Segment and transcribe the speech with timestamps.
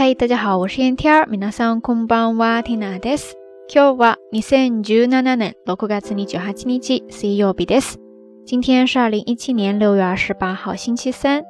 [0.00, 1.26] 嗨，大家好，我是燕天儿。
[1.26, 3.34] 皆さんこんばんは、ティナです。
[3.68, 7.98] 今日は二千十七年六月二十八日、水曜日です。
[8.44, 11.42] 今天是二零一七年六月二十八号，星期三。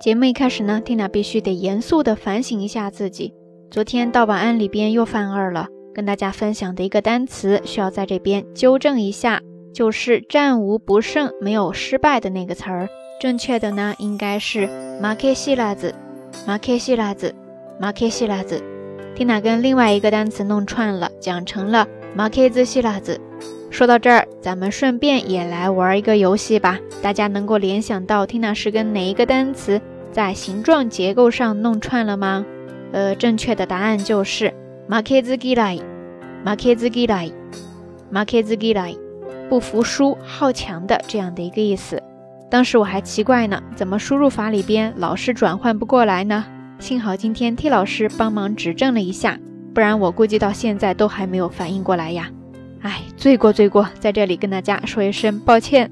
[0.00, 3.32] 节目一开始呢，Tina 必须得严肃的反省一下自己。
[3.70, 9.40] 昨天到晚安里边又犯二了，跟大家分享的一个单词需要在这边纠正一下，
[9.72, 12.88] 就是战无不胜、没有失败的那个词儿。
[13.20, 14.68] 正确的呢，应该是
[15.00, 15.94] 马克西拉子，
[16.45, 17.33] 马克西拉子，
[17.79, 18.61] 马克西拉子。
[19.15, 23.19] Tina 跟另外一个单词弄串了，讲成了马克兹西拉子。
[23.69, 26.79] 说到这儿，咱们顺便也来玩一个游戏吧。
[27.01, 32.45] 大家能够联想到 Tina 是跟哪一个单词在形状结构上弄串了吗？
[32.91, 34.53] 呃，正确的答案就是
[34.87, 35.77] 马克兹基莱，
[36.43, 37.29] 马克兹基莱，
[38.09, 38.95] 马克兹基莱，
[39.49, 42.01] 不服输、好强的这样的一个意思。
[42.49, 46.45] 当时我还奇怪呢，怎么输入法里边老是转换不过来呢？
[46.79, 49.37] 幸好今天 T 老师帮忙指正了一下，
[49.73, 52.29] 不然我估计到现在都还没有反应过来呀。
[52.81, 55.91] 哎，罪过罪过，在这里跟大家说一声抱歉。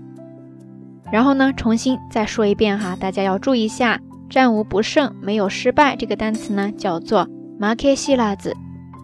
[1.12, 7.28] 然后呢，重新再说一遍哈，大家要注意一下，战无不胜，没有失败这个单词呢，叫做
[7.60, 8.56] 马克西拉子，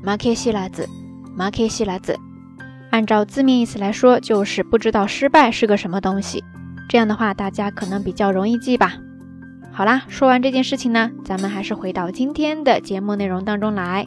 [0.04, 0.88] 马克西拉子，
[1.36, 2.18] 马克西拉子。
[2.92, 6.44] 按照字面意思来说，就是不知道失败是个什么东西。
[6.92, 8.98] 这样的话，大家可能比较容易记吧。
[9.72, 14.06] 好啦，说完这件事情呢，咱们还是回到今天的节目内容当中来。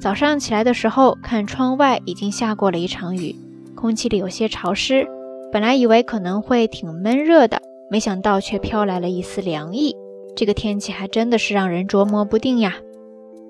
[0.00, 3.34] 早上起来的时候，看窗外已经下过了一场雨，
[3.74, 5.08] 空气里有些潮湿。
[5.52, 9.96] 本来以为可能会挺闷热的，没想到却飘来了一丝凉意。
[10.36, 12.76] 这个天气还真的是让人琢磨不定呀。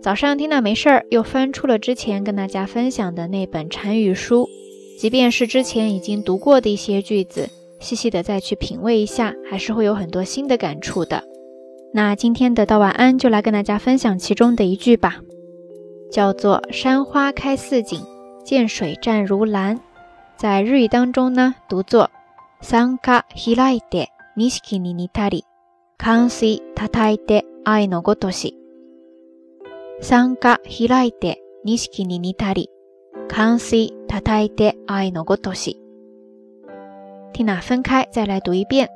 [0.01, 4.49] 早上听到没事儿，又翻出了之前跟大家分享的那本禅语书，
[4.99, 7.51] 即便是之前已经读过的一些句子。
[7.80, 11.24] 细细的再去品味一下，还是会有很多新的感触的。
[11.94, 15.16] 那今天的道晚安就来跟大家分享其中的一句吧，
[16.12, 18.02] 叫做“山花开似锦，
[18.46, 19.80] 见水湛如蓝”。
[20.38, 22.10] 在日语当中呢，读作“
[22.62, 24.08] 三花開いて
[24.38, 25.44] 錦に似たり、
[25.98, 28.56] 寒水叩いて愛のごとし”。
[30.00, 32.70] 三花開いて錦に似たり、
[33.28, 35.78] 寒水叩いて愛のごとし。
[37.36, 38.90] 听那分开再来读一遍。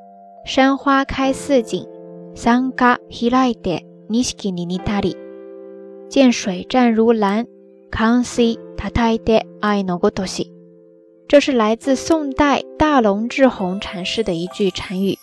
[0.46, 1.88] 山花开似锦，
[2.36, 5.18] 三花開いて錦に似たり。
[6.10, 7.48] 见水湛如蓝，
[7.92, 10.52] 寒水叩いて愛のごとし。
[11.28, 15.18] 这是来自宋代大龙志宏禅师的一句禅语。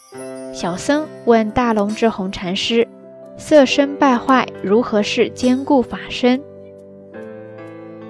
[0.52, 2.88] 小僧问大龙志宏禅师：“
[3.38, 6.40] 色身败坏，如何是坚固法身？”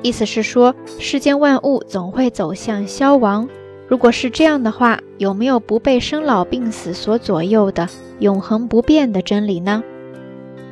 [0.02, 3.46] 意思是说，世间万物总会走向消亡。
[3.88, 7.88] 如果是这样的话，有没有不被生老病死所左右的
[8.20, 9.82] 永恒不变的真理呢？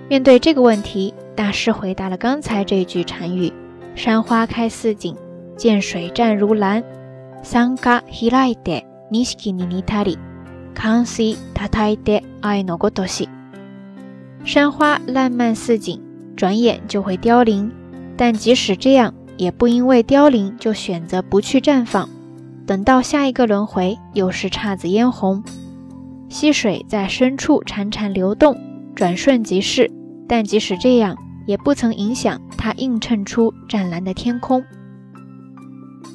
[0.08, 3.52] 面对这个问题，大师回答了刚才这句禅语：“
[3.94, 5.14] 山花开似锦，
[5.56, 6.82] 见水湛如蓝。”
[7.42, 10.18] 三花開いて錦に似たり、
[10.74, 13.28] 寒水叩いて愛のごとし。
[14.44, 16.00] 山花烂漫似锦，
[16.36, 17.70] 转眼就会凋零，
[18.16, 22.08] 但即使这样，也不因为凋零就选择不去绽放。
[22.67, 25.43] 等到下一个轮回，又是姹紫嫣红。
[26.29, 28.59] 溪水在深处潺潺流动，
[28.95, 29.91] 转瞬即逝，
[30.27, 31.15] 但即使这样，
[31.45, 34.63] 也不曾影响它映衬出湛蓝的天空。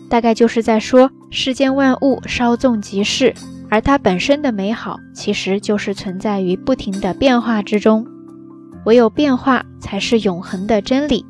[0.09, 3.33] 大概就是在说，世间万物稍纵即逝，
[3.71, 8.05] 而它本身的美好，其实就是存在于不停的变化之中。
[8.87, 11.25] 唯有变化，才是永恒的真理。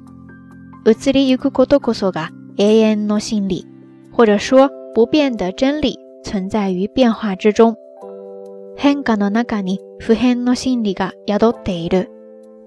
[4.10, 4.70] 或者说。
[4.94, 7.76] 不变的真理存在于变化之中。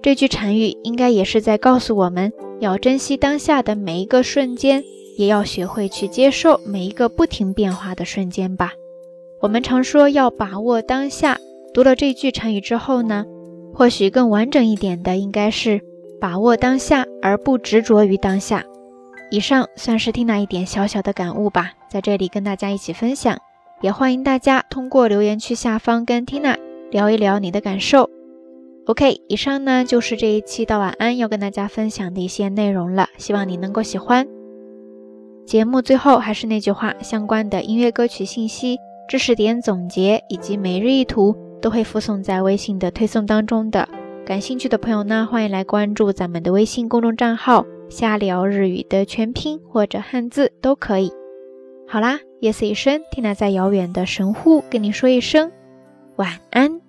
[0.02, 4.84] 这句禅语应该也是在告诉我们要珍惜当下的每一个瞬间，
[5.16, 8.72] 也要学会去接受每一个不停变化的瞬间吧。
[9.40, 11.38] 我们常说要把握当下，
[11.72, 13.24] 读了这句禅语之后呢，
[13.74, 15.80] 或许更完整一点的应该是
[16.20, 18.64] 把握当下，而不执着于当下。
[19.30, 23.38] 以上算是听了一点小小的感悟吧，在这里跟大家一起分享，
[23.80, 26.56] 也欢迎大家通过留言区下方跟 Tina
[26.90, 28.10] 聊一聊你的感受。
[28.86, 34.26] OK，以上呢就是这一期到晚安要跟大家分享的一些内容了，希望你能够喜欢。
[35.46, 38.76] 节目最后还是那句话，相关的音乐歌曲信息、
[39.08, 43.88] 知识点总结以及每日一图都会附送在微信的推送当中的。
[44.26, 47.64] 感兴趣的朋友呢，欢迎来关注咱们的微信公众账号。
[47.88, 51.12] 瞎聊日语的全拼或者汉字都可以。
[51.94, 55.52] 好啦，夜色已深，缇娜在遥远的神户跟你说一声
[56.16, 56.80] 晚安。